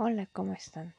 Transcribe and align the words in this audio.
Hola, 0.00 0.28
¿cómo 0.32 0.52
están? 0.52 0.94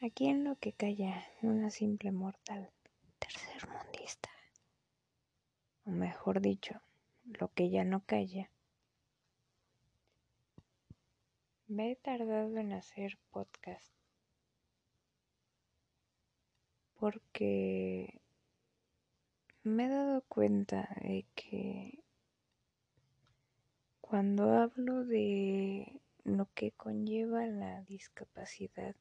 Aquí 0.00 0.28
en 0.28 0.44
lo 0.44 0.56
que 0.56 0.72
calla 0.72 1.22
una 1.42 1.68
simple 1.68 2.10
mortal 2.10 2.70
tercermundista, 3.18 4.30
o 5.84 5.90
mejor 5.90 6.40
dicho, 6.40 6.80
lo 7.26 7.52
que 7.52 7.68
ya 7.68 7.84
no 7.84 8.02
calla. 8.06 8.50
Me 11.66 11.92
he 11.92 11.96
tardado 11.96 12.56
en 12.56 12.72
hacer 12.72 13.18
podcast 13.30 13.92
porque 16.98 18.22
me 19.64 19.84
he 19.84 19.88
dado 19.90 20.22
cuenta 20.28 20.88
de 21.02 21.26
que 21.34 22.02
cuando 24.00 24.50
hablo 24.50 25.04
de 25.04 26.00
lo 26.24 26.48
que 26.54 26.72
conlleva 26.72 27.46
la 27.46 27.82
discapacidad, 27.82 28.96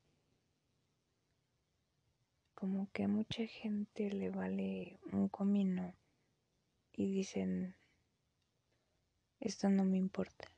como 2.53 2.91
que 2.91 3.03
a 3.03 3.07
mucha 3.07 3.45
gente 3.47 4.09
le 4.09 4.29
vale 4.29 4.99
un 5.11 5.29
comino 5.29 5.95
y 6.91 7.13
dicen, 7.13 7.75
esto 9.39 9.69
no 9.69 9.85
me 9.85 9.97
importa. 9.97 10.49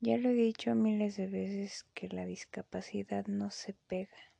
Ya 0.00 0.16
lo 0.16 0.30
he 0.30 0.34
dicho 0.34 0.74
miles 0.74 1.16
de 1.16 1.26
veces 1.28 1.84
que 1.94 2.08
la 2.08 2.24
discapacidad 2.24 3.26
no 3.26 3.50
se 3.50 3.74
pega, 3.74 4.32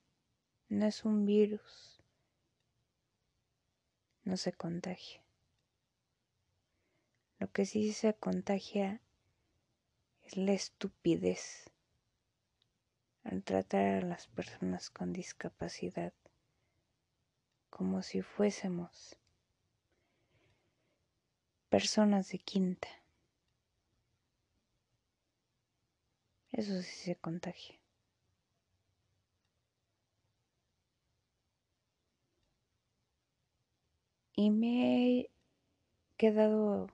no 0.69 0.87
es 0.87 1.05
un 1.05 1.27
virus, 1.27 2.03
no 4.25 4.37
se 4.37 4.53
contagia. 4.53 5.23
Lo 7.41 7.51
que 7.51 7.65
sí 7.65 7.95
se 7.95 8.12
contagia 8.12 9.01
es 10.20 10.37
la 10.37 10.53
estupidez 10.53 11.70
al 13.25 13.42
tratar 13.42 14.05
a 14.05 14.06
las 14.06 14.27
personas 14.27 14.91
con 14.91 15.14
discapacidad 15.14 16.12
como 17.70 18.03
si 18.03 18.20
fuésemos 18.20 19.17
personas 21.70 22.29
de 22.29 22.41
quinta. 22.41 22.89
Eso 26.53 26.83
sí 26.83 27.05
se 27.05 27.17
contagia. 27.17 27.81
Y 34.34 34.51
me 34.51 35.20
he 35.20 35.31
quedado 36.19 36.89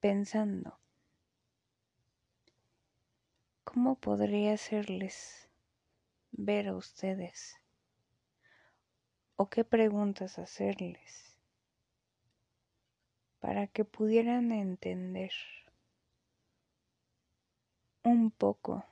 pensando, 0.00 0.78
¿cómo 3.64 3.96
podría 3.96 4.54
hacerles 4.54 5.48
ver 6.32 6.68
a 6.68 6.76
ustedes? 6.76 7.56
¿O 9.36 9.48
qué 9.48 9.64
preguntas 9.64 10.38
hacerles 10.38 11.38
para 13.40 13.66
que 13.66 13.84
pudieran 13.84 14.52
entender? 14.52 15.32
un 18.08 18.30
poco 18.30 18.84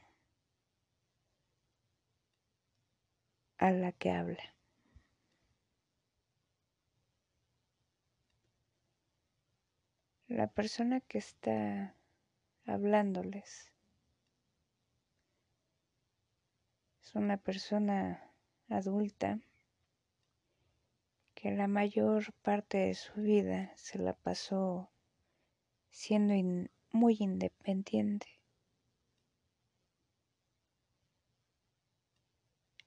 a 3.59 3.71
la 3.71 3.93
que 3.93 4.11
habla. 4.11 4.56
La 10.29 10.49
persona 10.49 11.01
que 11.01 11.19
está 11.19 11.95
hablándoles 12.67 13.73
es 17.05 17.15
una 17.15 17.37
persona 17.37 18.33
adulta 18.69 19.39
que 21.37 21.53
la 21.53 21.69
mayor 21.69 22.33
parte 22.43 22.79
de 22.79 22.95
su 22.95 23.13
vida 23.21 23.73
se 23.77 24.01
la 24.01 24.15
pasó 24.15 24.91
siendo 25.91 26.35
muy 26.91 27.17
independiente. 27.21 28.27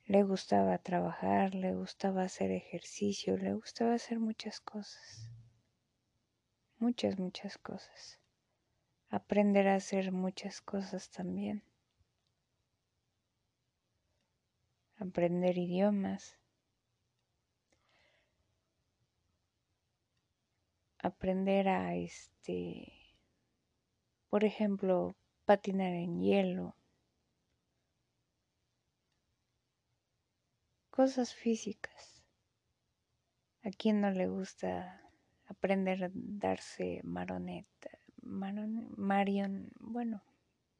Le 0.08 0.24
gustaba 0.24 0.78
trabajar, 0.80 1.56
le 1.56 1.74
gustaba 1.74 2.24
hacer 2.24 2.52
ejercicio, 2.52 3.38
le 3.38 3.54
gustaba 3.54 3.94
hacer 3.94 4.20
muchas 4.20 4.60
cosas. 4.60 5.39
Muchas, 6.80 7.20
muchas 7.20 7.58
cosas. 7.58 8.22
Aprender 9.10 9.68
a 9.68 9.76
hacer 9.76 10.14
muchas 10.14 10.62
cosas 10.62 11.10
también. 11.10 11.62
Aprender 14.98 15.58
idiomas. 15.58 16.38
Aprender 21.00 21.68
a 21.68 21.96
este, 21.96 22.94
por 24.30 24.46
ejemplo, 24.46 25.16
patinar 25.44 25.92
en 25.92 26.22
hielo 26.22 26.76
cosas 30.90 31.34
físicas. 31.34 32.24
¿A 33.64 33.70
quién 33.70 34.00
no 34.00 34.12
le 34.12 34.28
gusta 34.28 35.09
aprender 35.50 36.04
a 36.06 36.12
darse 36.14 37.02
maroneta, 37.04 37.90
marion, 38.22 39.72
bueno, 39.80 40.24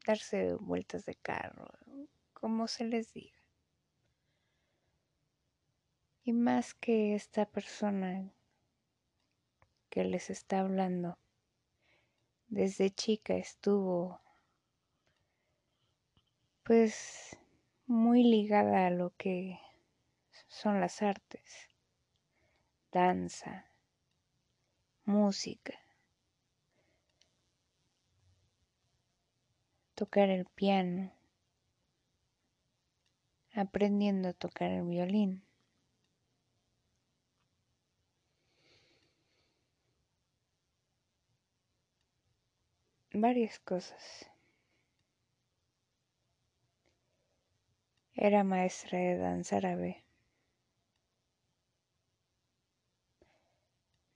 darse 0.06 0.54
vueltas 0.54 1.06
de 1.06 1.16
carro, 1.16 1.68
como 2.34 2.68
se 2.68 2.86
les 2.86 3.14
diga? 3.14 3.38
Y 6.24 6.34
más 6.34 6.76
que 6.76 7.16
esta 7.16 7.48
persona 7.48 8.32
que 9.90 10.04
les 10.04 10.30
está 10.30 10.60
hablando, 10.60 11.18
desde 12.48 12.92
chica 12.92 13.36
estuvo 13.36 14.22
pues 16.64 17.36
muy 17.88 18.24
ligada 18.24 18.86
a 18.86 18.92
lo 18.92 19.16
que 19.18 19.60
son 20.48 20.80
las 20.80 21.02
artes, 21.02 21.70
danza, 22.92 23.69
música, 25.10 25.74
tocar 29.96 30.30
el 30.30 30.46
piano, 30.46 31.12
aprendiendo 33.56 34.30
a 34.30 34.34
tocar 34.34 34.70
el 34.70 34.84
violín. 34.84 35.44
Varias 43.12 43.58
cosas. 43.58 44.30
Era 48.14 48.44
maestra 48.44 49.00
de 49.00 49.18
danza 49.18 49.58
árabe. 49.58 50.04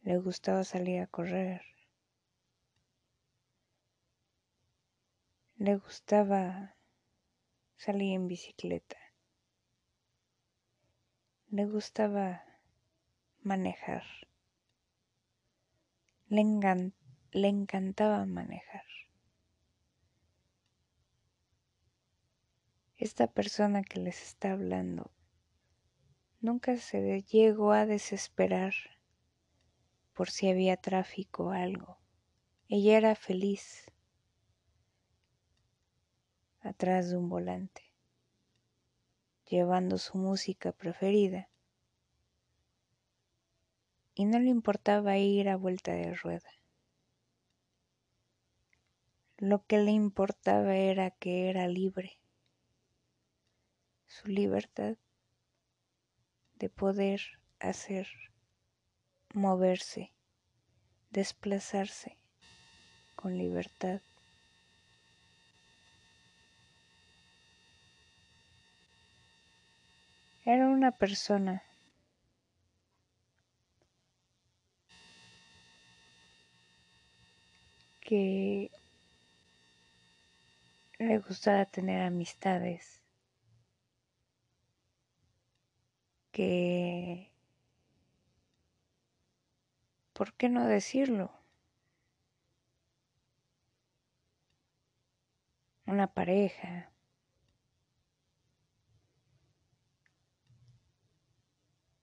Le 0.06 0.18
gustaba 0.18 0.66
salir 0.66 1.02
a 1.02 1.08
correr. 1.08 1.62
Le 5.56 5.78
gustaba 5.78 6.76
salir 7.78 8.16
en 8.16 8.28
bicicleta. 8.28 8.98
Le 11.52 11.66
gustaba 11.68 12.44
manejar. 13.44 14.04
Le, 16.28 16.44
le 17.32 17.48
encantaba 17.48 18.26
manejar. 18.26 18.86
Esta 22.98 23.28
persona 23.28 23.84
que 23.84 24.02
les 24.02 24.22
está 24.22 24.52
hablando 24.52 25.12
nunca 26.42 26.76
se 26.76 27.22
llegó 27.22 27.72
a 27.72 27.86
desesperar 27.86 28.74
por 30.14 30.30
si 30.30 30.50
había 30.50 30.78
tráfico 30.78 31.46
o 31.46 31.52
algo. 31.52 31.98
Ella 32.70 32.98
era 32.98 33.16
feliz 33.16 33.86
atrás 36.62 37.10
de 37.10 37.18
un 37.18 37.30
volante, 37.30 37.92
llevando 39.46 39.98
su 39.98 40.18
música 40.18 40.72
preferida. 40.72 41.50
Y 44.16 44.26
no 44.26 44.40
le 44.40 44.50
importaba 44.50 45.18
ir 45.18 45.50
a 45.50 45.58
vuelta 45.58 45.92
de 45.92 46.14
rueda. 46.14 46.50
Lo 49.38 49.66
que 49.66 49.80
le 49.80 49.92
importaba 49.92 50.76
era 50.76 51.12
que 51.12 51.50
era 51.50 51.68
libre, 51.68 52.20
su 54.06 54.30
libertad 54.30 54.96
de 56.56 56.70
poder 56.70 57.22
hacer 57.60 58.08
moverse, 59.34 60.14
desplazarse 61.10 62.18
con 63.16 63.38
libertad. 63.38 64.02
Era 70.46 70.68
una 70.68 70.92
persona 70.92 71.64
que 78.02 78.70
le 81.00 81.18
gustaba 81.20 81.66
tener 81.66 82.02
amistades, 82.02 83.02
que, 86.32 87.33
¿por 90.24 90.36
qué 90.36 90.48
no 90.48 90.66
decirlo? 90.66 91.34
Una 95.86 96.08
pareja. 96.14 96.94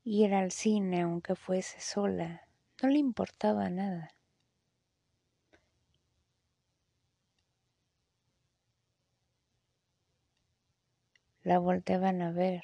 Ir 0.04 0.34
al 0.34 0.50
cine 0.50 1.00
aunque 1.00 1.34
fuese 1.34 1.80
sola, 1.80 2.46
no 2.82 2.90
le 2.90 2.98
importaba 2.98 3.70
nada. 3.70 4.10
la 11.42 11.58
volteaban 11.58 12.20
a 12.20 12.32
ver 12.32 12.62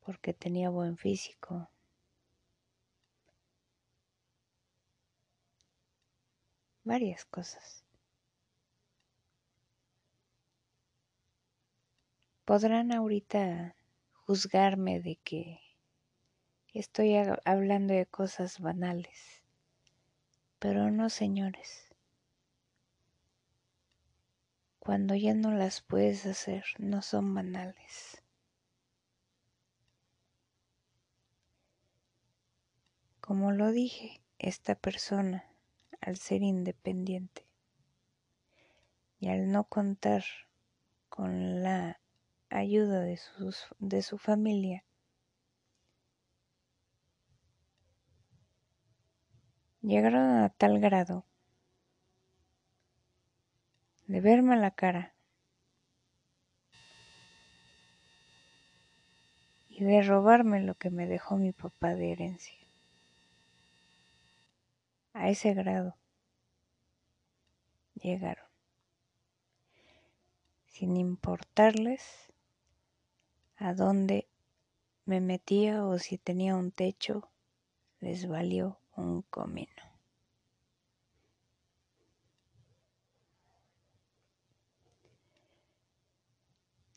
porque 0.00 0.32
tenía 0.32 0.70
buen 0.70 0.96
físico. 0.96 1.68
Varias 6.84 7.24
cosas. 7.24 7.84
Podrán 12.44 12.92
ahorita 12.92 13.76
juzgarme 14.26 15.00
de 15.00 15.16
que 15.22 15.60
estoy 16.74 17.14
hablando 17.44 17.94
de 17.94 18.06
cosas 18.06 18.58
banales, 18.58 19.42
pero 20.58 20.90
no, 20.90 21.08
señores. 21.08 21.94
Cuando 24.80 25.14
ya 25.14 25.34
no 25.34 25.52
las 25.52 25.82
puedes 25.82 26.26
hacer, 26.26 26.64
no 26.78 27.02
son 27.02 27.32
banales. 27.32 28.20
Como 33.20 33.52
lo 33.52 33.70
dije, 33.70 34.20
esta 34.40 34.74
persona, 34.74 35.51
al 36.02 36.16
ser 36.16 36.42
independiente 36.42 37.46
y 39.20 39.28
al 39.28 39.50
no 39.52 39.64
contar 39.64 40.24
con 41.08 41.62
la 41.62 42.00
ayuda 42.50 43.00
de, 43.00 43.16
sus, 43.16 43.68
de 43.78 44.02
su 44.02 44.18
familia, 44.18 44.84
llegaron 49.80 50.42
a 50.42 50.48
tal 50.50 50.80
grado 50.80 51.24
de 54.08 54.20
verme 54.20 54.54
a 54.54 54.56
la 54.56 54.72
cara 54.72 55.14
y 59.68 59.84
de 59.84 60.02
robarme 60.02 60.60
lo 60.62 60.74
que 60.74 60.90
me 60.90 61.06
dejó 61.06 61.36
mi 61.36 61.52
papá 61.52 61.94
de 61.94 62.10
herencia. 62.10 62.61
A 65.14 65.28
ese 65.28 65.54
grado 65.54 65.96
llegaron, 67.94 68.46
sin 70.66 70.96
importarles 70.96 72.32
a 73.56 73.74
dónde 73.74 74.26
me 75.04 75.20
metía 75.20 75.84
o 75.84 75.98
si 75.98 76.18
tenía 76.18 76.56
un 76.56 76.72
techo, 76.72 77.30
les 78.00 78.26
valió 78.26 78.78
un 78.96 79.22
comino. 79.22 79.92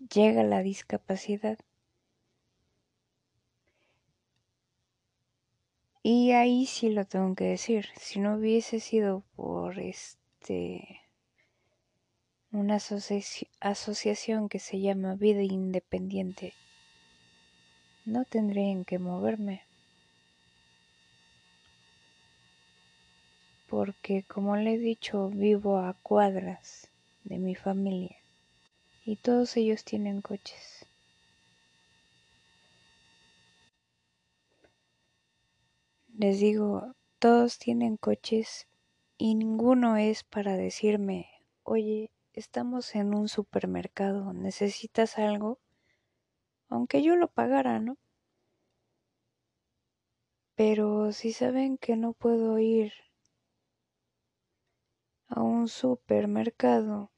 llega 0.09 0.43
la 0.43 0.61
discapacidad. 0.61 1.57
Y 6.07 6.33
ahí 6.33 6.67
sí 6.67 6.91
lo 6.91 7.05
tengo 7.05 7.33
que 7.33 7.45
decir, 7.45 7.87
si 7.99 8.19
no 8.19 8.35
hubiese 8.35 8.79
sido 8.79 9.23
por 9.35 9.79
este 9.79 11.01
una 12.51 12.77
asociación 13.59 14.47
que 14.47 14.59
se 14.59 14.79
llama 14.79 15.15
Vida 15.15 15.41
Independiente, 15.41 16.53
no 18.05 18.23
tendría 18.23 18.69
en 18.69 18.85
qué 18.85 18.99
moverme. 18.99 19.63
Porque 23.67 24.21
como 24.27 24.57
le 24.57 24.75
he 24.75 24.77
dicho, 24.77 25.29
vivo 25.29 25.79
a 25.79 25.95
cuadras 26.03 26.91
de 27.23 27.39
mi 27.39 27.55
familia 27.55 28.15
y 29.05 29.15
todos 29.15 29.57
ellos 29.57 29.83
tienen 29.83 30.21
coches. 30.21 30.85
Les 36.17 36.39
digo, 36.39 36.95
todos 37.19 37.59
tienen 37.59 37.97
coches 37.97 38.69
y 39.17 39.35
ninguno 39.35 39.97
es 39.97 40.23
para 40.23 40.55
decirme, 40.55 41.29
oye, 41.63 42.09
estamos 42.31 42.95
en 42.95 43.13
un 43.13 43.27
supermercado, 43.27 44.31
¿necesitas 44.31 45.17
algo? 45.17 45.59
Aunque 46.69 47.03
yo 47.03 47.17
lo 47.17 47.27
pagara, 47.27 47.81
¿no? 47.81 47.97
Pero 50.55 51.11
si 51.11 51.33
saben 51.33 51.77
que 51.77 51.97
no 51.97 52.13
puedo 52.13 52.59
ir 52.59 52.93
a 55.27 55.41
un 55.41 55.67
supermercado 55.67 57.11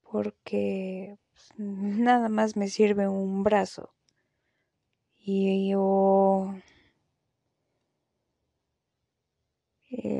porque 0.00 1.18
pues, 1.34 1.52
nada 1.58 2.30
más 2.30 2.56
me 2.56 2.68
sirve 2.68 3.08
un 3.08 3.42
brazo 3.42 3.92
y 5.18 5.68
yo 5.68 6.54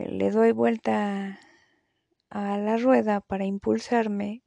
le 0.09 0.31
doy 0.31 0.53
vuelta 0.53 1.39
a 2.31 2.59
la 2.59 2.77
rueda 2.77 3.21
para 3.21 3.45
impulsarme 3.45 4.43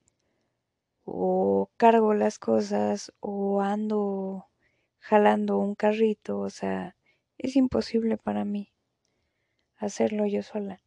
o 1.05 1.69
cargo 1.77 2.13
las 2.13 2.39
cosas 2.39 3.13
o 3.19 3.61
ando 3.61 4.47
jalando 4.99 5.57
un 5.57 5.75
carrito, 5.75 6.39
o 6.39 6.49
sea, 6.49 6.95
es 7.37 7.55
imposible 7.55 8.17
para 8.17 8.45
mí 8.45 8.73
hacerlo 9.77 10.25
yo 10.25 10.43
sola 10.43 10.79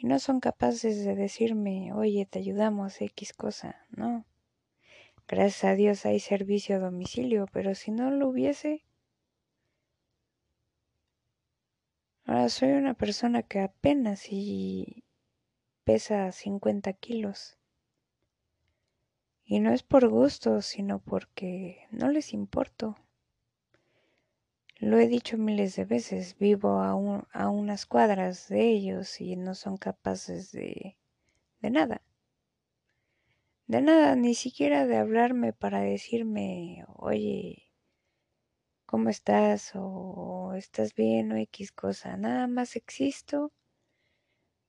y 0.00 0.06
no 0.06 0.18
son 0.18 0.40
capaces 0.40 1.04
de 1.04 1.14
decirme, 1.14 1.92
oye, 1.92 2.24
te 2.24 2.38
ayudamos 2.38 2.98
X 3.02 3.34
cosa, 3.34 3.84
no. 3.90 4.24
Gracias 5.28 5.64
a 5.64 5.74
Dios 5.74 6.06
hay 6.06 6.20
servicio 6.20 6.76
a 6.76 6.78
domicilio, 6.78 7.46
pero 7.52 7.74
si 7.74 7.90
no 7.90 8.10
lo 8.10 8.28
hubiese... 8.28 8.82
Ahora 12.30 12.48
soy 12.48 12.70
una 12.70 12.94
persona 12.94 13.42
que 13.42 13.58
apenas 13.58 14.28
y 14.30 15.02
pesa 15.82 16.30
50 16.30 16.92
kilos. 16.92 17.58
Y 19.44 19.58
no 19.58 19.72
es 19.72 19.82
por 19.82 20.08
gusto, 20.08 20.62
sino 20.62 21.00
porque 21.00 21.88
no 21.90 22.08
les 22.08 22.32
importo. 22.32 22.94
Lo 24.78 24.96
he 25.00 25.08
dicho 25.08 25.38
miles 25.38 25.74
de 25.74 25.84
veces, 25.84 26.38
vivo 26.38 26.78
a, 26.78 26.90
a 27.32 27.48
unas 27.48 27.84
cuadras 27.84 28.46
de 28.48 28.68
ellos 28.68 29.20
y 29.20 29.34
no 29.34 29.56
son 29.56 29.76
capaces 29.76 30.52
de, 30.52 30.98
de 31.58 31.70
nada. 31.70 32.00
De 33.66 33.82
nada, 33.82 34.14
ni 34.14 34.36
siquiera 34.36 34.86
de 34.86 34.98
hablarme 34.98 35.52
para 35.52 35.80
decirme, 35.80 36.84
oye, 36.94 37.69
¿cómo 38.90 39.08
estás? 39.08 39.70
o 39.76 40.52
estás 40.56 40.96
bien 40.96 41.30
o 41.30 41.36
X 41.36 41.70
cosa. 41.70 42.16
Nada 42.16 42.48
más 42.48 42.74
existo 42.74 43.52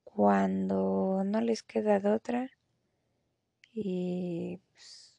cuando 0.04 1.24
no 1.26 1.42
les 1.42 1.64
queda 1.64 2.00
de 2.00 2.12
otra 2.12 2.52
y 3.74 4.58
pues, 4.70 5.18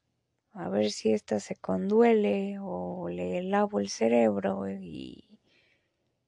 a 0.52 0.68
ver 0.68 0.92
si 0.92 1.12
ésta 1.12 1.40
se 1.40 1.56
conduele 1.56 2.58
o 2.60 3.08
le 3.08 3.42
lavo 3.42 3.80
el 3.80 3.88
cerebro 3.88 4.68
y, 4.68 5.40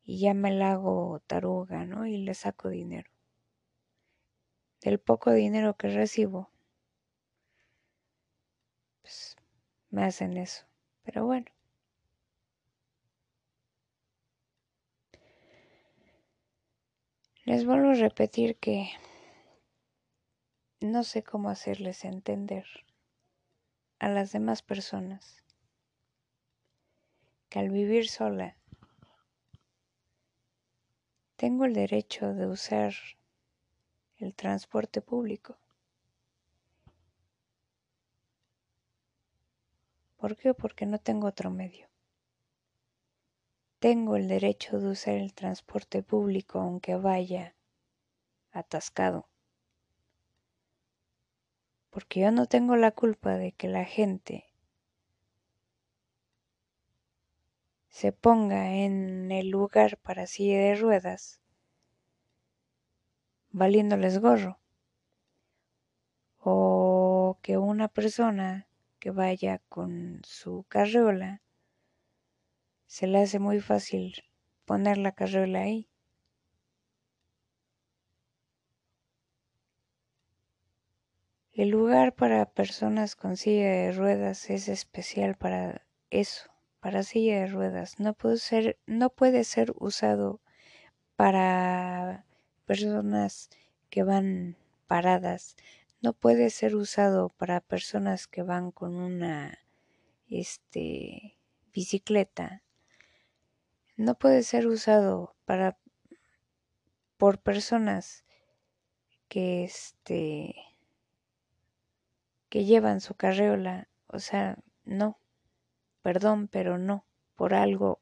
y 0.05 0.19
ya 0.21 0.35
me 0.35 0.51
la 0.53 0.73
hago 0.73 1.21
taruga, 1.29 1.85
¿no? 1.87 2.07
Y 2.07 2.19
le 2.19 2.35
saco 2.35 2.71
dinero. 2.71 3.11
Del 4.83 4.99
poco 4.99 5.33
dinero 5.33 5.75
que 5.77 5.89
recibo, 5.89 6.51
pues 9.03 9.37
me 9.91 10.05
hacen 10.05 10.37
eso. 10.37 10.65
Pero 11.05 11.25
bueno. 11.27 11.54
Les 17.47 17.67
vuelvo 17.67 17.91
a 17.91 17.95
repetir 17.95 18.57
que 18.57 18.89
no 20.81 21.05
sé 21.05 21.23
cómo 21.23 21.51
hacerles 21.51 22.07
entender 22.07 22.65
a 23.99 24.09
las 24.09 24.33
demás 24.33 24.63
personas 24.63 25.45
que 27.51 27.59
al 27.59 27.69
vivir 27.69 28.09
sola 28.09 28.57
tengo 31.37 31.67
el 31.67 31.75
derecho 31.75 32.33
de 32.33 32.47
usar 32.47 32.95
el 34.17 34.35
transporte 34.35 35.03
público. 35.03 35.59
¿Por 40.17 40.35
qué? 40.39 40.55
Porque 40.55 40.87
no 40.87 40.99
tengo 40.99 41.27
otro 41.27 41.51
medio. 41.51 41.94
Tengo 43.85 44.17
el 44.17 44.29
derecho 44.29 44.81
de 44.81 44.89
usar 44.89 45.17
el 45.17 45.35
transporte 45.35 46.03
público 46.03 46.59
aunque 46.59 46.97
vaya 46.97 47.55
atascado. 48.51 49.29
Porque 51.91 52.21
yo 52.21 52.31
no 52.31 52.47
tengo 52.47 52.77
la 52.77 52.93
culpa 52.93 53.37
de 53.37 53.53
que 53.53 53.69
la 53.69 53.85
gente 53.85 54.47
se 57.91 58.11
ponga 58.11 58.75
en 58.75 59.31
el 59.31 59.51
lugar 59.51 59.99
para 59.99 60.27
silla 60.27 60.61
de 60.61 60.77
ruedas 60.77 61.43
valiéndoles 63.51 64.19
gorro. 64.19 64.61
O 66.39 67.37
que 67.43 67.59
una 67.59 67.89
persona 67.89 68.67
que 68.99 69.11
vaya 69.11 69.61
con 69.69 70.23
su 70.25 70.65
carriola 70.71 71.44
se 72.95 73.09
le 73.09 73.19
hace 73.19 73.41
muy 73.41 73.59
fácil 73.61 74.23
poner 74.67 74.99
la 74.99 75.11
carriola 75.11 75.63
ahí. 75.63 75.89
El 81.51 81.71
lugar 81.71 82.15
para 82.15 82.53
personas 82.53 83.17
con 83.17 83.37
silla 83.37 83.69
de 83.69 83.91
ruedas 83.91 84.49
es 84.49 84.69
especial 84.69 85.35
para 85.35 85.85
eso, 86.11 86.49
para 86.79 87.03
silla 87.03 87.41
de 87.41 87.47
ruedas. 87.49 87.99
No 87.99 88.15
puede 88.15 88.39
ser, 88.39 88.79
no 88.87 89.11
puede 89.11 89.43
ser 89.43 89.73
usado 89.77 90.41
para 91.17 92.25
personas 92.65 93.51
que 93.91 94.05
van 94.05 94.57
paradas. 94.87 95.57
No 96.01 96.13
puede 96.13 96.49
ser 96.49 96.77
usado 96.77 97.31
para 97.31 97.61
personas 97.61 98.29
que 98.29 98.45
van 98.45 98.71
con 98.71 98.95
una 98.95 99.59
este 100.29 101.37
bicicleta 101.73 102.64
no 103.97 104.15
puede 104.17 104.43
ser 104.43 104.67
usado 104.67 105.37
para 105.45 105.79
por 107.17 107.41
personas 107.41 108.25
que 109.29 109.65
este 109.65 110.55
que 112.49 112.65
llevan 112.65 113.01
su 113.01 113.15
carriola, 113.15 113.89
o 114.07 114.21
sea, 114.21 114.59
no. 114.85 115.19
Perdón, 116.03 116.47
pero 116.47 116.79
no. 116.79 117.05
Por 117.35 117.55
algo 117.55 118.01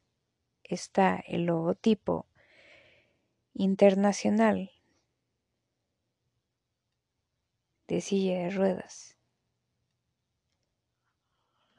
está 0.63 1.15
el 1.27 1.45
logotipo 1.45 2.27
internacional 3.53 4.71
de 7.87 8.01
silla 8.01 8.39
de 8.39 8.49
ruedas. 8.51 9.17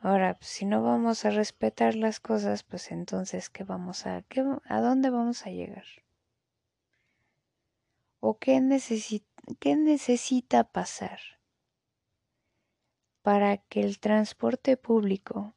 Ahora, 0.04 0.34
pues, 0.34 0.50
si 0.50 0.66
no 0.66 0.82
vamos 0.82 1.24
a 1.24 1.30
respetar 1.30 1.94
las 1.94 2.20
cosas, 2.20 2.62
pues 2.62 2.90
entonces, 2.90 3.48
¿qué 3.48 3.64
vamos 3.64 4.04
a, 4.04 4.20
qué, 4.28 4.44
a 4.66 4.80
dónde 4.82 5.08
vamos 5.08 5.46
a 5.46 5.50
llegar? 5.50 5.86
¿O 8.20 8.36
qué, 8.36 8.60
qué 9.58 9.76
necesita 9.76 10.64
pasar 10.64 11.20
para 13.22 13.56
que 13.56 13.80
el 13.80 13.98
transporte 13.98 14.76
público 14.76 15.54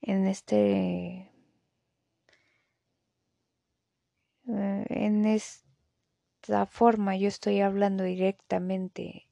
en 0.00 0.26
este 0.26 1.30
eh, 4.48 4.86
en 4.88 5.26
esta 5.26 6.64
forma 6.64 7.16
yo 7.16 7.28
estoy 7.28 7.60
hablando 7.60 8.04
directamente 8.04 9.28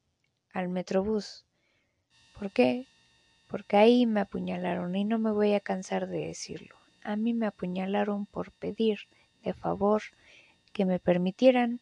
al 0.53 0.69
Metrobús. 0.69 1.47
¿Por 2.39 2.51
qué? 2.53 2.87
Porque 3.51 3.77
ahí 3.77 4.07
me 4.07 4.21
apuñalaron 4.21 4.95
y 4.95 5.05
no 5.05 5.19
me 5.19 5.33
voy 5.33 5.55
a 5.55 5.61
cansar 5.61 6.07
de 6.07 6.29
decirlo. 6.29 6.77
A 7.03 7.17
mí 7.17 7.35
me 7.35 7.49
apuñalaron 7.49 8.27
por 8.27 8.53
pedir 8.53 9.01
de 9.43 9.55
favor 9.55 10.03
que 10.73 10.85
me 10.85 11.01
permitieran 11.01 11.81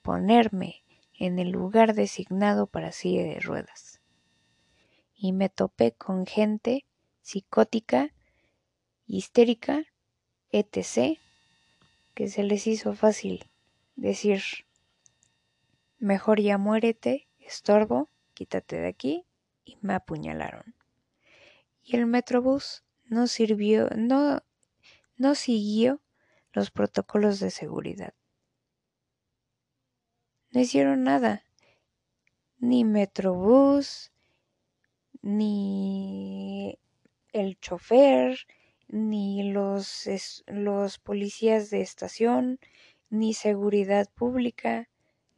ponerme 0.00 0.82
en 1.18 1.38
el 1.38 1.50
lugar 1.50 1.92
designado 1.92 2.66
para 2.66 2.92
silla 2.92 3.24
de 3.24 3.40
ruedas. 3.40 4.00
Y 5.14 5.32
me 5.32 5.50
topé 5.50 5.92
con 5.92 6.24
gente 6.24 6.86
psicótica, 7.20 8.14
histérica, 9.06 9.84
etc., 10.50 11.18
que 12.14 12.28
se 12.28 12.42
les 12.42 12.66
hizo 12.66 12.94
fácil 12.94 13.50
decir, 13.96 14.42
mejor 15.98 16.40
ya 16.40 16.56
muérete, 16.56 17.28
estorbo, 17.38 18.08
quítate 18.32 18.80
de 18.80 18.88
aquí, 18.88 19.26
y 19.62 19.76
me 19.82 19.92
apuñalaron 19.94 20.74
y 21.82 21.96
el 21.96 22.06
Metrobús 22.06 22.84
no 23.04 23.26
sirvió, 23.26 23.88
no, 23.96 24.42
siguió 25.34 26.00
los 26.52 26.70
protocolos 26.70 27.40
de 27.40 27.50
seguridad. 27.50 28.14
No 30.50 30.60
hicieron 30.60 31.02
nada. 31.02 31.44
Ni 32.58 32.84
Metrobús, 32.84 34.12
ni 35.22 36.78
el 37.32 37.58
chofer, 37.58 38.38
ni 38.88 39.52
los 39.52 40.98
policías 41.02 41.70
de 41.70 41.80
estación, 41.80 42.60
ni 43.10 43.34
seguridad 43.34 44.08
pública, 44.14 44.88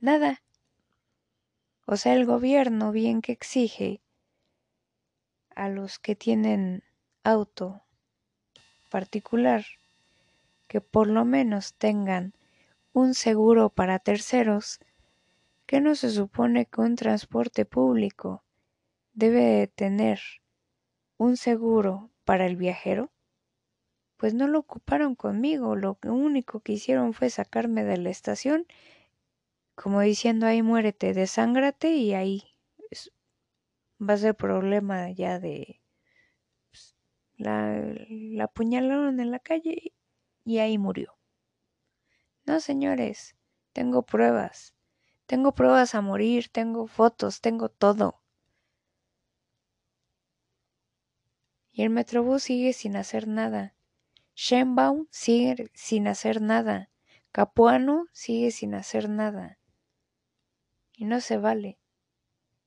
nada. 0.01 0.43
O 1.87 1.97
sea, 1.97 2.15
el 2.15 2.25
gobierno 2.27 2.93
bien 2.93 3.21
que 3.21 3.33
exige 3.33 4.01
a 5.57 5.69
los 5.69 5.99
que 5.99 6.17
tienen 6.17 6.83
auto 7.23 7.83
particular 8.91 9.65
que 10.69 10.81
por 10.81 11.09
lo 11.09 11.25
menos 11.25 11.75
tengan 11.75 12.35
un 12.93 13.15
seguro 13.15 13.71
para 13.71 13.99
terceros, 13.99 14.81
que 15.67 15.81
no 15.81 15.95
se 15.95 16.11
supone 16.11 16.67
que 16.67 16.81
un 16.81 16.95
transporte 16.95 17.65
público 17.65 18.45
debe 19.13 19.67
tener 19.67 20.21
un 21.17 21.37
seguro 21.37 22.11
para 22.25 22.47
el 22.47 22.57
viajero? 22.57 23.11
Pues 24.17 24.35
no 24.35 24.47
lo 24.47 24.61
ocuparon 24.61 25.15
conmigo, 25.15 25.77
lo 25.77 25.99
único 26.05 26.61
que 26.61 26.73
hicieron 26.73 27.15
fue 27.15 27.31
sacarme 27.31 27.85
de 27.85 27.99
la 27.99 28.11
estación, 28.11 28.67
como 29.75 30.01
diciendo 30.01 30.47
ahí 30.47 30.63
muérete, 30.63 31.15
desángrate 31.15 31.91
y 31.91 32.15
ahí 32.15 32.54
va 34.09 34.15
a 34.15 34.19
ser 34.19 34.35
problema 34.35 35.11
ya 35.11 35.39
de 35.39 35.81
pues, 36.71 36.97
la, 37.37 37.83
la 38.09 38.45
apuñalaron 38.45 39.21
en 39.21 39.31
la 39.31 39.39
calle 39.39 39.93
y 40.45 40.59
ahí 40.59 40.79
murió. 40.79 41.17
No, 42.47 42.61
señores, 42.61 43.37
tengo 43.73 44.03
pruebas. 44.03 44.75
Tengo 45.27 45.53
pruebas 45.53 45.95
a 45.95 46.03
morir, 46.03 46.49
tengo 46.51 46.87
fotos, 46.87 47.41
tengo 47.41 47.71
todo. 47.71 48.21
Y 51.73 51.83
el 51.83 51.91
Metrobús 51.91 52.45
sigue 52.45 52.73
sin 52.73 52.97
hacer 52.97 53.27
nada. 53.27 53.75
Shenbaum 54.37 55.07
sigue 55.11 55.71
sin 55.75 56.07
hacer 56.07 56.41
nada. 56.41 56.91
Capuano 57.33 58.07
sigue 58.13 58.51
sin 58.51 58.75
hacer 58.75 59.09
nada. 59.09 59.59
Y 60.93 61.05
no 61.07 61.21
se 61.21 61.39
vale. 61.39 61.79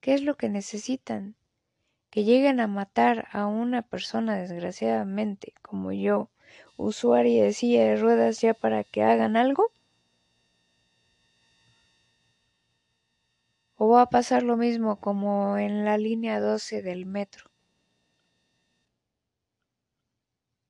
¿Qué 0.07 0.13
es 0.13 0.23
lo 0.23 0.37
que 0.37 0.47
necesitan? 0.47 1.35
Que 2.09 2.23
lleguen 2.23 2.61
a 2.61 2.67
matar 2.67 3.27
a 3.33 3.45
una 3.45 3.81
persona 3.81 4.37
desgraciadamente 4.37 5.53
como 5.61 5.91
yo, 5.91 6.29
usuaria 6.77 7.43
de 7.43 7.51
silla 7.51 7.83
de 7.83 7.97
ruedas 7.97 8.39
ya 8.39 8.53
para 8.53 8.85
que 8.85 9.03
hagan 9.03 9.35
algo? 9.35 9.69
¿O 13.75 13.89
va 13.89 14.03
a 14.03 14.09
pasar 14.09 14.43
lo 14.43 14.55
mismo 14.55 15.01
como 15.01 15.57
en 15.57 15.83
la 15.83 15.97
línea 15.97 16.39
12 16.39 16.81
del 16.81 17.05
metro? 17.05 17.51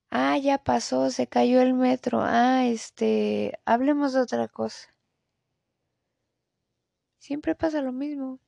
Ah, 0.10 0.40
ya 0.40 0.58
pasó, 0.58 1.12
se 1.12 1.28
cayó 1.28 1.62
el 1.62 1.76
metro. 1.76 2.22
Ah, 2.24 2.66
este, 2.66 3.60
hablemos 3.66 4.14
de 4.14 4.22
otra 4.22 4.48
cosa. 4.48 4.90
Siempre 7.20 7.54
pasa 7.54 7.84
lo 7.84 7.92
mismo. 7.92 8.40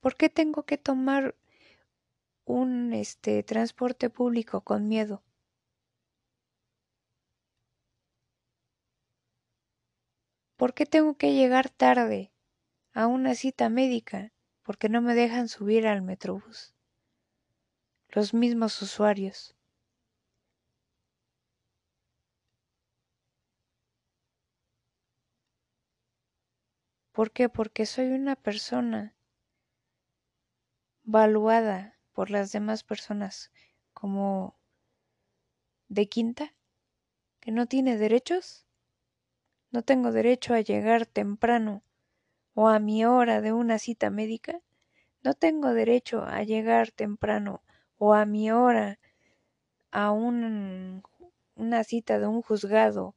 ¿Por 0.00 0.16
qué 0.16 0.30
tengo 0.30 0.62
que 0.62 0.78
tomar 0.78 1.36
un 2.46 2.94
este, 2.94 3.42
transporte 3.42 4.08
público 4.08 4.62
con 4.62 4.88
miedo? 4.88 5.22
¿Por 10.56 10.72
qué 10.72 10.86
tengo 10.86 11.16
que 11.16 11.34
llegar 11.34 11.68
tarde 11.68 12.32
a 12.94 13.06
una 13.06 13.34
cita 13.34 13.68
médica? 13.68 14.32
Porque 14.62 14.88
no 14.88 15.02
me 15.02 15.14
dejan 15.14 15.48
subir 15.48 15.86
al 15.86 16.00
metrobús. 16.00 16.74
Los 18.08 18.32
mismos 18.32 18.80
usuarios. 18.80 19.54
¿Por 27.12 27.32
qué? 27.32 27.48
Porque 27.48 27.84
soy 27.84 28.08
una 28.08 28.36
persona 28.36 29.14
valuada 31.10 31.98
por 32.12 32.30
las 32.30 32.52
demás 32.52 32.84
personas 32.84 33.50
como 33.92 34.56
de 35.88 36.08
quinta, 36.08 36.54
que 37.40 37.50
no 37.50 37.66
tiene 37.66 37.98
derechos. 37.98 38.64
¿No 39.72 39.82
tengo 39.82 40.12
derecho 40.12 40.54
a 40.54 40.60
llegar 40.60 41.06
temprano 41.06 41.82
o 42.54 42.68
a 42.68 42.78
mi 42.78 43.04
hora 43.04 43.40
de 43.40 43.52
una 43.52 43.78
cita 43.80 44.08
médica? 44.10 44.60
¿No 45.24 45.34
tengo 45.34 45.74
derecho 45.74 46.22
a 46.22 46.44
llegar 46.44 46.92
temprano 46.92 47.62
o 47.98 48.14
a 48.14 48.24
mi 48.24 48.52
hora 48.52 49.00
a 49.90 50.12
un, 50.12 51.02
una 51.56 51.82
cita 51.82 52.20
de 52.20 52.28
un 52.28 52.40
juzgado? 52.42 53.16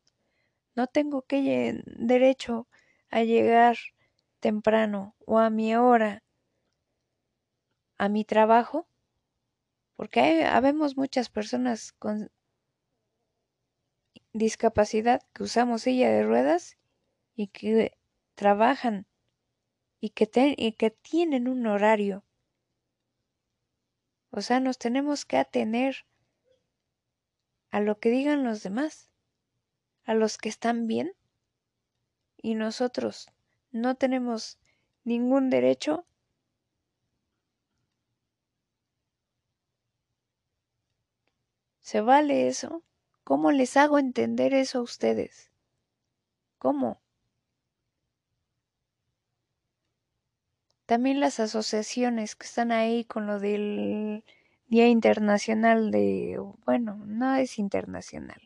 ¿No 0.76 0.88
tengo 0.88 1.26
derecho 1.30 2.68
a 3.12 3.24
llegar 3.24 3.78
temprano 4.40 5.16
o 5.28 5.38
a 5.38 5.52
mi 5.52 5.76
hora 5.76 6.23
a 7.98 8.10
mi 8.10 8.26
trabajo? 8.26 8.88
Porque 9.96 10.20
hay, 10.20 10.42
habemos 10.42 10.98
muchas 10.98 11.30
personas 11.30 11.92
con 11.94 12.32
discapacidad 14.34 15.22
que 15.34 15.44
usamos 15.44 15.84
silla 15.84 16.10
de 16.10 16.24
ruedas 16.24 16.78
y 17.36 17.48
que 17.48 17.98
trabajan 18.36 19.06
y 20.00 20.10
que, 20.10 20.30
y 20.58 20.74
que 20.74 20.92
tienen 20.92 21.48
un 21.48 21.66
horario. 21.68 22.26
O 24.32 24.42
sea, 24.42 24.60
nos 24.60 24.78
tenemos 24.78 25.26
que 25.26 25.38
atener 25.38 26.06
a 27.70 27.80
lo 27.80 28.00
que 28.00 28.10
digan 28.10 28.44
los 28.44 28.64
demás, 28.64 29.12
a 30.04 30.14
los 30.14 30.38
que 30.38 30.50
están 30.50 30.88
bien, 30.88 31.14
y 32.42 32.56
nosotros 32.56 33.30
no 33.72 33.96
tenemos 33.96 34.60
ningún 35.04 35.50
derecho 35.50 36.06
¿Se 41.94 42.02
vale 42.02 42.48
eso? 42.48 42.82
¿Cómo 43.24 43.52
les 43.52 43.78
hago 43.78 44.00
entender 44.00 44.56
eso 44.56 44.80
a 44.80 44.82
ustedes? 44.82 45.52
¿Cómo? 46.58 47.00
También 50.88 51.20
las 51.20 51.40
asociaciones 51.40 52.36
que 52.36 52.48
están 52.48 52.72
ahí 52.72 53.06
con 53.06 53.28
lo 53.28 53.40
del 53.40 54.24
Día 54.70 54.88
Internacional 54.88 55.92
de, 55.92 56.42
bueno, 56.66 56.96
no 57.06 57.36
es 57.36 57.60
internacional, 57.60 58.42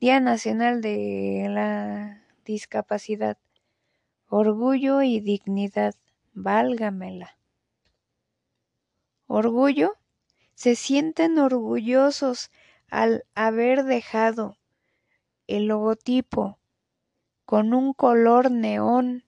Día 0.00 0.18
Nacional 0.18 0.80
de 0.80 1.46
la 1.48 2.24
Discapacidad, 2.44 3.38
Orgullo 4.28 5.00
y 5.00 5.20
Dignidad, 5.20 5.94
válgamela. 6.32 7.38
Orgullo, 9.28 9.96
se 10.56 10.74
sienten 10.74 11.38
orgullosos 11.38 12.50
al 12.90 13.24
haber 13.34 13.84
dejado 13.84 14.56
el 15.46 15.66
logotipo 15.66 16.58
con 17.44 17.74
un 17.74 17.92
color 17.92 18.50
neón 18.50 19.24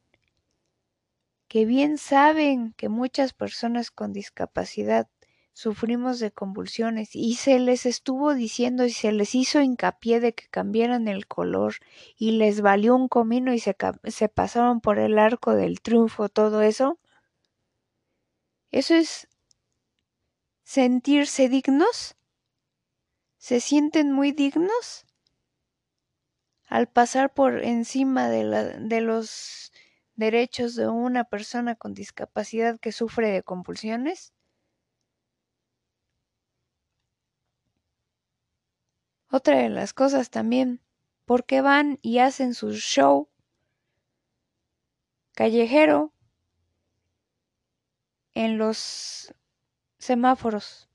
que 1.48 1.64
bien 1.64 1.98
saben 1.98 2.74
que 2.76 2.88
muchas 2.88 3.32
personas 3.32 3.90
con 3.90 4.12
discapacidad 4.12 5.08
sufrimos 5.52 6.18
de 6.18 6.32
convulsiones 6.32 7.16
y 7.16 7.36
se 7.36 7.58
les 7.58 7.86
estuvo 7.86 8.34
diciendo 8.34 8.84
y 8.84 8.90
se 8.90 9.10
les 9.10 9.34
hizo 9.34 9.62
hincapié 9.62 10.20
de 10.20 10.34
que 10.34 10.48
cambiaran 10.48 11.08
el 11.08 11.26
color 11.26 11.76
y 12.18 12.32
les 12.32 12.60
valió 12.60 12.94
un 12.94 13.08
comino 13.08 13.54
y 13.54 13.58
se, 13.58 13.74
pasaron 14.28 14.82
por 14.82 14.98
el 14.98 15.18
arco 15.18 15.54
del 15.54 15.80
triunfo, 15.80 16.28
todo 16.28 16.60
eso. 16.60 16.98
Eso 18.70 18.94
es 18.94 19.28
sentirse 20.62 21.48
dignos 21.48 22.15
se 23.46 23.60
sienten 23.60 24.10
muy 24.10 24.32
dignos 24.32 25.06
al 26.66 26.88
pasar 26.88 27.32
por 27.32 27.62
encima 27.62 28.28
de, 28.28 28.42
los 29.00 29.72
derechos 30.16 30.74
de 30.74 30.88
una 30.88 31.22
persona 31.22 31.76
con 31.76 31.94
discapacidad 31.94 32.80
que 32.80 32.90
sufre 32.90 33.30
de 33.30 33.44
compulsiones? 33.44 34.32
Otra 39.30 39.58
de 39.58 39.68
las 39.68 39.92
cosas 39.92 40.30
también, 40.30 40.80
¿por 41.24 41.46
qué 41.46 41.60
van 41.60 42.00
y 42.02 42.18
hacen 42.18 42.52
su 42.52 42.72
show 42.72 43.28
callejero 45.36 46.12
en 48.34 48.58
los 48.58 49.32
semáforos? 49.98 50.85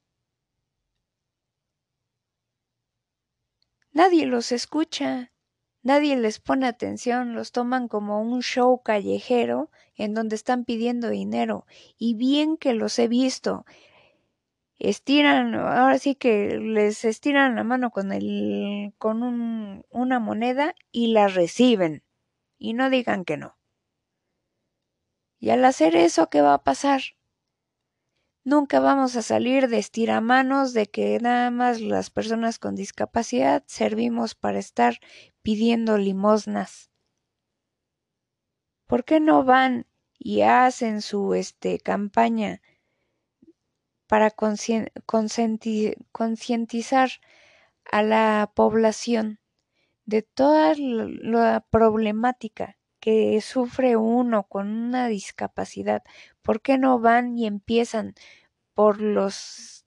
Nadie 3.93 4.25
los 4.25 4.53
escucha, 4.53 5.31
nadie 5.83 6.15
les 6.15 6.39
pone 6.39 6.65
atención, 6.65 7.33
los 7.33 7.51
toman 7.51 7.89
como 7.89 8.21
un 8.21 8.41
show 8.41 8.81
callejero 8.81 9.69
en 9.95 10.13
donde 10.13 10.35
están 10.35 10.63
pidiendo 10.63 11.09
dinero. 11.09 11.65
Y 11.97 12.15
bien 12.15 12.55
que 12.55 12.73
los 12.73 12.97
he 12.99 13.07
visto. 13.09 13.65
Estiran, 14.79 15.53
ahora 15.55 15.99
sí 15.99 16.15
que 16.15 16.57
les 16.57 17.05
estiran 17.05 17.55
la 17.55 17.63
mano 17.63 17.91
con 17.91 18.11
el, 18.13 18.93
con 18.97 19.23
un, 19.23 19.85
una 19.89 20.19
moneda 20.19 20.73
y 20.91 21.07
la 21.07 21.27
reciben. 21.27 22.03
Y 22.57 22.73
no 22.73 22.89
digan 22.89 23.25
que 23.25 23.37
no. 23.37 23.57
Y 25.39 25.49
al 25.49 25.65
hacer 25.65 25.95
eso, 25.95 26.29
¿qué 26.29 26.41
va 26.41 26.53
a 26.53 26.63
pasar? 26.63 27.01
Nunca 28.43 28.79
vamos 28.79 29.15
a 29.17 29.21
salir 29.21 29.67
de 29.67 29.77
estiramanos 29.77 30.73
de 30.73 30.87
que 30.87 31.19
nada 31.19 31.51
más 31.51 31.79
las 31.79 32.09
personas 32.09 32.57
con 32.57 32.75
discapacidad 32.75 33.63
servimos 33.67 34.33
para 34.33 34.57
estar 34.57 34.99
pidiendo 35.43 35.99
limosnas. 35.99 36.89
¿Por 38.87 39.05
qué 39.05 39.19
no 39.19 39.43
van 39.43 39.85
y 40.17 40.41
hacen 40.41 41.03
su 41.03 41.35
este 41.35 41.77
campaña 41.79 42.63
para 44.07 44.31
concientizar 44.31 47.09
a 47.91 48.01
la 48.01 48.51
población 48.55 49.39
de 50.05 50.23
toda 50.23 50.73
la 50.75 51.63
problemática 51.69 52.79
que 52.99 53.39
sufre 53.41 53.97
uno 53.97 54.47
con 54.47 54.67
una 54.67 55.07
discapacidad? 55.07 56.01
¿Por 56.41 56.61
qué 56.61 56.77
no 56.77 56.99
van 56.99 57.37
y 57.37 57.45
empiezan 57.45 58.15
por 58.73 59.01
los 59.01 59.85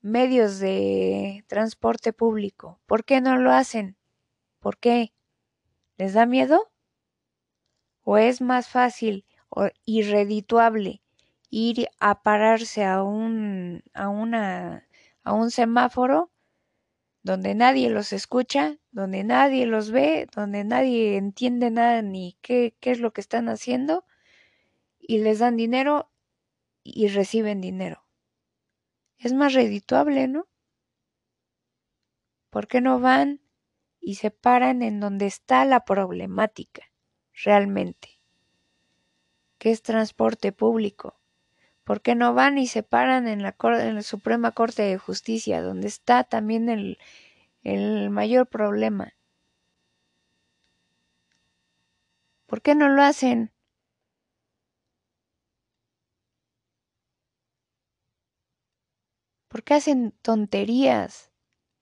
medios 0.00 0.58
de 0.58 1.44
transporte 1.48 2.12
público? 2.12 2.80
¿Por 2.86 3.04
qué 3.04 3.20
no 3.20 3.36
lo 3.38 3.52
hacen? 3.52 3.96
¿Por 4.60 4.78
qué? 4.78 5.12
¿Les 5.98 6.14
da 6.14 6.26
miedo? 6.26 6.70
¿O 8.04 8.18
es 8.18 8.40
más 8.40 8.68
fácil 8.68 9.24
o 9.48 9.68
irredituable 9.84 11.02
ir 11.50 11.88
a 12.00 12.22
pararse 12.22 12.84
a 12.84 13.02
un, 13.02 13.82
a 13.92 14.08
una, 14.08 14.88
a 15.24 15.32
un 15.34 15.50
semáforo 15.50 16.30
donde 17.22 17.54
nadie 17.54 17.90
los 17.90 18.12
escucha, 18.12 18.78
donde 18.90 19.24
nadie 19.24 19.66
los 19.66 19.90
ve, 19.90 20.26
donde 20.34 20.64
nadie 20.64 21.16
entiende 21.16 21.70
nada 21.70 22.02
ni 22.02 22.36
qué, 22.42 22.74
qué 22.80 22.92
es 22.92 23.00
lo 23.00 23.12
que 23.12 23.20
están 23.20 23.48
haciendo 23.48 24.04
y 25.02 25.18
les 25.18 25.40
dan 25.40 25.56
dinero 25.56 26.10
y 26.84 27.08
reciben 27.08 27.60
dinero. 27.60 28.04
Es 29.18 29.32
más 29.32 29.52
redituable, 29.52 30.28
¿no? 30.28 30.48
¿Por 32.50 32.68
qué 32.68 32.80
no 32.80 33.00
van 33.00 33.40
y 34.00 34.14
se 34.14 34.30
paran 34.30 34.82
en 34.82 35.00
donde 35.00 35.26
está 35.26 35.64
la 35.64 35.84
problemática 35.84 36.82
realmente? 37.44 38.20
¿Qué 39.58 39.70
es 39.70 39.82
transporte 39.82 40.52
público? 40.52 41.20
¿Por 41.84 42.00
qué 42.00 42.14
no 42.14 42.34
van 42.34 42.58
y 42.58 42.66
se 42.66 42.82
paran 42.82 43.26
en 43.26 43.42
la, 43.42 43.56
en 43.80 43.94
la 43.96 44.02
Suprema 44.02 44.52
Corte 44.52 44.82
de 44.82 44.98
Justicia, 44.98 45.62
donde 45.62 45.88
está 45.88 46.24
también 46.24 46.68
el, 46.68 46.98
el 47.62 48.10
mayor 48.10 48.46
problema? 48.46 49.14
¿Por 52.46 52.62
qué 52.62 52.74
no 52.74 52.88
lo 52.88 53.02
hacen? 53.02 53.52
¿Por 59.52 59.64
qué 59.64 59.74
hacen 59.74 60.14
tonterías? 60.22 61.30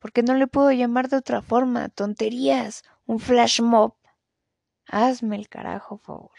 Porque 0.00 0.24
no 0.24 0.35
le 0.35 0.48
puedo 0.48 0.72
llamar 0.72 1.09
de 1.09 1.18
otra 1.18 1.40
forma, 1.40 1.88
tonterías, 1.88 2.83
un 3.06 3.20
flash 3.20 3.62
mob. 3.62 3.94
Hazme 4.87 5.37
el 5.37 5.48
carajo 5.48 5.96
favor. 5.96 6.33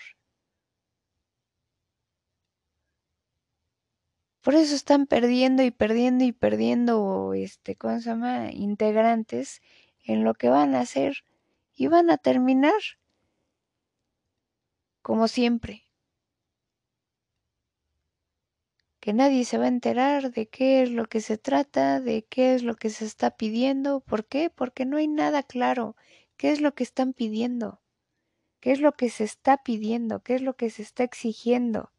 Por 4.42 4.56
eso 4.56 4.76
están 4.76 5.06
perdiendo 5.08 5.64
y 5.64 5.72
perdiendo 5.72 6.26
y 6.26 6.34
perdiendo, 6.34 7.34
este, 7.34 7.78
¿cómo 7.78 8.02
se 8.02 8.10
llama? 8.10 8.52
Integrantes 8.52 9.62
en 10.04 10.26
lo 10.26 10.34
que 10.34 10.50
van 10.50 10.76
a 10.76 10.82
hacer 10.82 11.24
y 11.74 11.88
van 11.88 12.10
a 12.10 12.18
terminar 12.18 12.82
como 15.02 15.30
siempre. 15.30 15.91
Que 19.02 19.12
nadie 19.12 19.44
se 19.44 19.58
va 19.58 19.66
a 19.66 19.68
enterar 19.68 20.32
de 20.32 20.48
qué 20.48 20.82
es 20.84 20.92
lo 20.92 21.08
que 21.08 21.20
se 21.20 21.38
trata, 21.38 22.00
de 22.00 22.24
qué 22.24 22.56
es 22.56 22.64
lo 22.64 22.76
que 22.78 22.90
se 22.90 23.04
está 23.04 23.32
pidiendo. 23.32 24.00
¿Por 24.00 24.26
qué? 24.26 24.50
Porque 24.50 24.86
no 24.86 24.96
hay 24.96 25.10
nada 25.10 25.44
claro. 25.44 25.98
¿Qué 26.38 26.52
es 26.52 26.62
lo 26.62 26.74
que 26.74 26.84
están 26.84 27.12
pidiendo? 27.12 27.82
¿Qué 28.62 28.72
es 28.72 28.80
lo 28.80 28.94
que 28.94 29.10
se 29.10 29.26
está 29.26 29.58
pidiendo? 29.58 30.22
¿Qué 30.24 30.36
es 30.36 30.42
lo 30.42 30.56
que 30.56 30.70
se 30.70 30.84
está 30.84 31.04
exigiendo? 31.04 31.92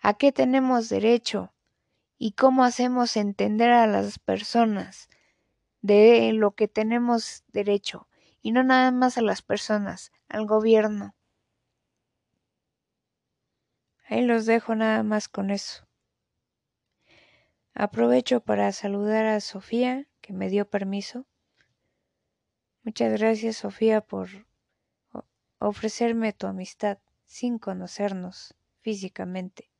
a 0.00 0.14
qué 0.14 0.32
tenemos 0.32 0.88
derecho 0.88 1.52
y 2.18 2.32
cómo 2.32 2.64
hacemos 2.64 3.16
entender 3.16 3.70
a 3.70 3.86
las 3.86 4.18
personas 4.18 5.08
de 5.82 6.32
lo 6.32 6.52
que 6.52 6.68
tenemos 6.68 7.44
derecho 7.48 8.08
y 8.42 8.52
no 8.52 8.62
nada 8.62 8.90
más 8.90 9.18
a 9.18 9.22
las 9.22 9.42
personas, 9.42 10.12
al 10.28 10.46
gobierno. 10.46 11.14
Ahí 14.10 14.22
los 14.22 14.44
dejo 14.44 14.74
nada 14.74 15.04
más 15.04 15.28
con 15.28 15.52
eso. 15.52 15.86
Aprovecho 17.74 18.40
para 18.40 18.72
saludar 18.72 19.24
a 19.24 19.38
Sofía, 19.38 20.08
que 20.20 20.32
me 20.32 20.48
dio 20.48 20.68
permiso. 20.68 21.26
Muchas 22.82 23.12
gracias, 23.12 23.58
Sofía, 23.58 24.00
por 24.00 24.28
ofrecerme 25.60 26.32
tu 26.32 26.48
amistad 26.48 26.98
sin 27.24 27.60
conocernos 27.60 28.56
físicamente 28.80 29.70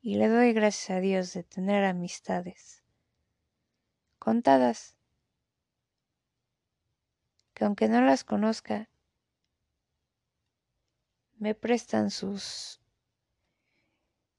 y 0.00 0.14
le 0.14 0.28
doy 0.28 0.54
gracias 0.54 0.96
a 0.96 1.00
Dios 1.00 1.34
de 1.34 1.42
tener 1.42 1.84
amistades 1.84 2.82
contadas, 4.18 4.96
que 7.52 7.66
aunque 7.66 7.88
no 7.88 8.00
las 8.00 8.24
conozca, 8.24 8.88
me 11.36 11.54
prestan 11.54 12.10
sus 12.10 12.80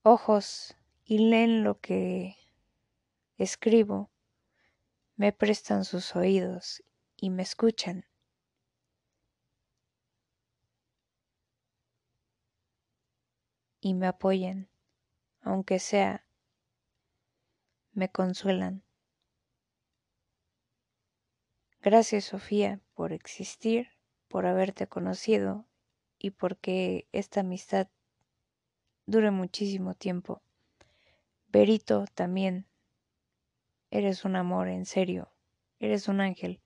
ojos 0.05 0.77
y 1.03 1.17
leen 1.17 1.63
lo 1.63 1.81
que 1.81 2.37
escribo, 3.37 4.09
me 5.17 5.33
prestan 5.33 5.83
sus 5.83 6.15
oídos 6.15 6.83
y 7.17 7.29
me 7.29 7.43
escuchan. 7.43 8.05
y 13.81 13.93
me 13.93 14.07
apoyan 14.07 14.67
aunque 15.45 15.77
sea, 15.77 16.25
me 17.93 18.09
consuelan. 18.09 18.83
Gracias 21.81 22.25
Sofía 22.25 22.81
por 22.95 23.13
existir, 23.13 23.89
por 24.27 24.47
haberte 24.47 24.87
conocido 24.87 25.67
y 26.17 26.31
porque 26.31 27.07
esta 27.11 27.41
amistad 27.41 27.87
dure 29.05 29.31
muchísimo 29.31 29.93
tiempo. 29.93 30.41
Berito 31.47 32.05
también, 32.13 32.67
eres 33.91 34.25
un 34.25 34.35
amor, 34.35 34.67
en 34.67 34.85
serio, 34.85 35.31
eres 35.79 36.07
un 36.07 36.21
ángel. 36.21 36.61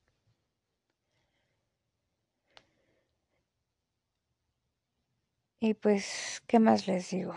Y 5.62 5.74
pues, 5.74 6.42
¿qué 6.48 6.60
más 6.60 6.88
les 6.88 7.10
digo? 7.10 7.34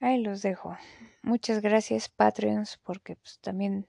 Ahí 0.00 0.22
los 0.22 0.42
dejo. 0.42 0.76
Muchas 1.22 1.62
gracias 1.62 2.10
Patreons 2.10 2.78
porque 2.82 3.16
pues 3.16 3.38
también 3.40 3.88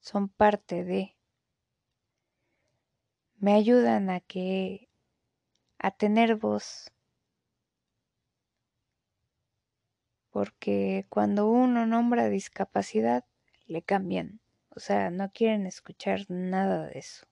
son 0.00 0.28
parte 0.28 0.84
de 0.84 1.16
me 3.38 3.54
ayudan 3.54 4.10
a 4.10 4.20
que 4.20 4.90
a 5.78 5.90
tener 5.90 6.36
voz 6.36 6.92
porque 10.32 11.06
cuando 11.10 11.46
uno 11.46 11.86
nombra 11.86 12.28
discapacidad 12.28 13.24
le 13.66 13.82
cambian, 13.82 14.40
o 14.70 14.80
sea, 14.80 15.10
no 15.10 15.30
quieren 15.30 15.66
escuchar 15.66 16.24
nada 16.28 16.86
de 16.86 16.98
eso. 16.98 17.26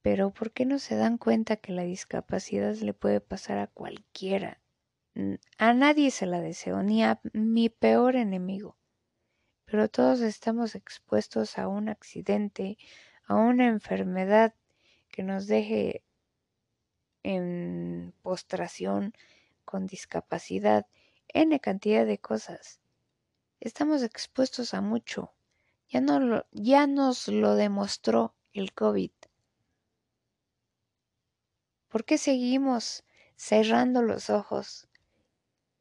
Pero 0.00 0.32
¿por 0.32 0.52
qué 0.52 0.64
no 0.64 0.78
se 0.78 0.96
dan 0.96 1.18
cuenta 1.18 1.56
que 1.56 1.72
la 1.72 1.82
discapacidad 1.82 2.74
le 2.76 2.94
puede 2.94 3.20
pasar 3.20 3.58
a 3.58 3.66
cualquiera? 3.66 4.60
A 5.58 5.72
nadie 5.74 6.10
se 6.10 6.26
la 6.26 6.40
deseo, 6.40 6.82
ni 6.82 7.02
a 7.02 7.20
mi 7.32 7.68
peor 7.68 8.14
enemigo. 8.16 8.76
Pero 9.64 9.88
todos 9.88 10.20
estamos 10.20 10.74
expuestos 10.74 11.58
a 11.58 11.68
un 11.68 11.88
accidente, 11.88 12.78
a 13.26 13.36
una 13.36 13.66
enfermedad 13.66 14.54
que 15.08 15.22
nos 15.22 15.46
deje 15.46 16.04
en 17.22 18.12
postración, 18.22 19.14
con 19.64 19.86
discapacidad, 19.86 20.86
n 21.28 21.58
cantidad 21.60 22.06
de 22.06 22.18
cosas. 22.18 22.80
Estamos 23.60 24.02
expuestos 24.02 24.74
a 24.74 24.80
mucho. 24.80 25.32
Ya, 25.88 26.02
ya 26.52 26.86
nos 26.86 27.28
lo 27.28 27.54
demostró 27.54 28.34
el 28.52 28.72
COVID. 28.72 29.10
¿Por 31.88 32.04
qué 32.04 32.18
seguimos 32.18 33.04
cerrando 33.36 34.02
los 34.02 34.28
ojos 34.30 34.88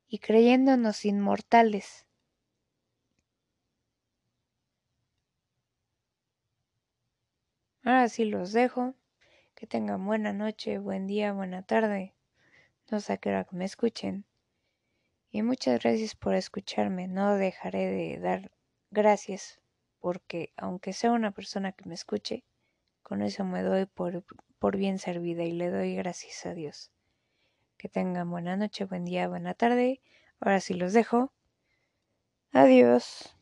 y 0.08 0.20
creyéndonos 0.20 1.06
inmortales? 1.06 2.06
Ahora 7.84 8.08
sí 8.10 8.26
los 8.26 8.54
dejo. 8.54 8.96
Que 9.56 9.68
tengan 9.68 10.06
buena 10.06 10.34
noche, 10.34 10.80
buen 10.80 11.08
día, 11.08 11.32
buena 11.34 11.64
tarde. 11.64 12.14
No 12.92 13.00
sé 13.00 13.14
a 13.14 13.18
qué 13.18 13.30
hora 13.30 13.48
me 13.52 13.66
escuchen. 13.66 14.26
Y 15.32 15.42
muchas 15.42 15.82
gracias 15.82 16.16
por 16.16 16.36
escucharme. 16.36 17.08
No 17.08 17.36
dejaré 17.36 17.88
de 17.88 18.20
dar 18.20 18.52
gracias 18.92 19.60
porque 20.00 20.54
aunque 20.58 20.94
sea 20.94 21.12
una 21.12 21.32
persona 21.32 21.72
que 21.72 21.88
me 21.88 21.96
escuche, 21.96 22.44
con 23.02 23.22
eso 23.22 23.44
me 23.44 23.64
doy 23.64 23.86
por 23.86 24.24
por 24.60 24.78
bien 24.78 24.98
servida 24.98 25.44
y 25.44 25.52
le 25.52 25.70
doy 25.70 25.96
gracias 25.96 26.46
a 26.46 26.54
Dios. 26.54 26.92
Que 27.78 27.90
tengan 27.90 28.30
buena 28.30 28.56
noche, 28.56 28.86
buen 28.86 29.04
día, 29.04 29.28
buena 29.28 29.54
tarde. 29.54 30.00
Ahora 30.40 30.62
sí 30.62 30.74
los 30.74 30.94
dejo. 30.94 31.34
Adiós. 32.54 33.33